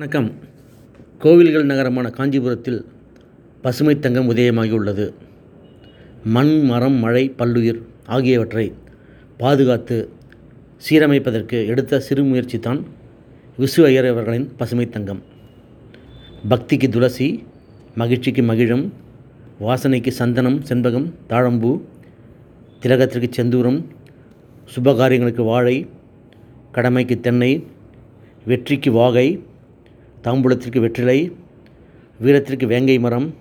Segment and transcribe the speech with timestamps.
[0.00, 0.32] வணக்கம்.
[1.18, 2.84] கோவில்கள் நகரமான காஞ்சிபுரத்தில்
[3.62, 5.12] பசுமை தங்கம் உதயமாகியுள்ளது.
[6.24, 8.72] மண் மரம் மழை பல்லுயிர் ஆகியவற்றை
[9.38, 10.08] பாதுகாத்து
[10.90, 12.86] சீரமைப்பதற்கு எடுத்த சிறு முயற்சி தான்
[13.58, 15.22] விசு ஐயர் அவர்களின் பசுமைத் தங்கம்.
[16.48, 17.42] பக்திக்கு துளசி
[17.94, 18.92] மகிழ்ச்சிக்கு மகிழம்
[19.60, 21.80] வாசனைக்கு சந்தனம் செண்பகம் தாழம்பூ
[22.80, 23.84] திலகத்திற்கு செந்தூரம்
[24.76, 25.86] சுபகாரியங்களுக்கு வாழை
[26.72, 27.66] கடமைக்கு தென்னை
[28.44, 29.42] வெற்றிக்கு வாகை
[30.24, 31.36] தாம்பூலத்திற்கு வெற்றிலை
[32.18, 33.34] வீரத்திற்கு வேங்கை மரம்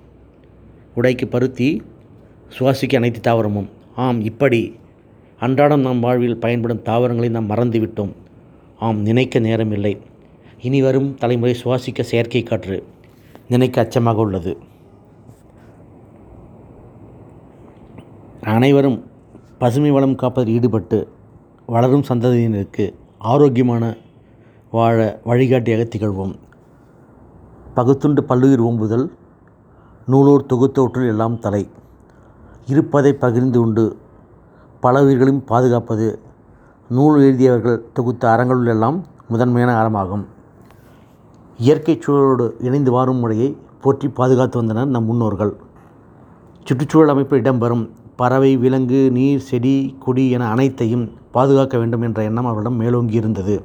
[0.96, 1.82] உடைக்கு பருத்தி
[2.60, 3.70] சுவாசிக்க அனைத்து தாவரமும்.
[3.96, 4.76] ஆம் இப்படி
[5.40, 8.14] அன்றாடம் நம் வாழ்வில் பயன்படும் தாவரங்களை நாம் மறந்துவிட்டோம்.
[8.80, 9.98] ஆம் நினைக்க நேரமில்லை.
[10.62, 12.84] இனி வரும் தலைமுறை சுவாசிக்க செயற்கை காற்று
[13.48, 14.58] நினைக்க அச்சமாக உள்ளது.
[18.41, 19.04] அனைவரும்
[19.58, 21.08] பசுமை வளம் காப்பதில் ஈடுபட்டு
[21.66, 23.98] வளரும் சந்ததியினருக்கு ஆரோக்கியமான
[24.72, 26.36] வாழ வழிகாட்டியாக திகழ்வோம்.
[27.77, 29.05] பகுத்துண்டு பல்லுயிர் ஓம்புதல்
[30.05, 31.70] நூலோர் தொகுத்தவற்றுள் எல்லாம் தலை.
[32.66, 33.98] இருப்பதை பகிர்ந்து உண்டு.
[34.79, 36.20] பல உயிர்களையும் பாதுகாப்பது
[36.90, 40.26] நூல் எழுதியவர்கள் தொகுத்த அறங்களுள் எல்லாம் முதன்மையான அறமாகும்.
[41.57, 45.54] இயற்கை சூழலோடு இணைந்து வாழும் முறையை போற்றி பாதுகாத்து வந்தனர் நம் முன்னோர்கள்.
[46.63, 47.90] சுற்றுச்சூழல் அமைப்பில் இடம்பெறும்.
[48.16, 53.55] பறவை விலங்கு நீர் செடி கொடி என அனைத்தையும் பாதுகாக்க வேண்டும் என்ற எண்ணம் அவரிடம் மேலோங்கி இருந்தது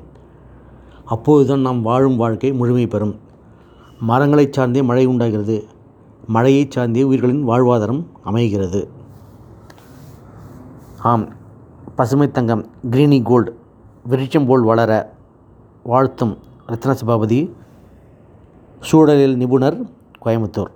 [1.04, 3.14] அப்போதுதான் நாம் வாழும் வாழ்க்கை முழுமை பெறும்.
[4.00, 5.64] மரங்களை சார்ந்தே மழை உண்டாகிறது.
[6.26, 8.88] மழையை சார்ந்தே உயிர்களின் வாழ்வாதாரம் அமைகிறது.
[10.98, 11.28] ஆம்.
[11.96, 13.58] பசுமை தங்கம் கிரீனி கோல்டு
[14.08, 15.12] விருட்சம் போல் வளர
[15.82, 16.38] வாழ்த்தும்
[16.68, 17.52] ரத்ன சபாபதி
[18.80, 19.86] சூழலில் நிபுணர்
[20.24, 20.70] கோயம்புத்தூர்.